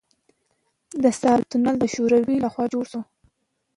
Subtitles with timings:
[1.03, 3.01] د سالنګ تونل د شوروي لخوا جوړ شو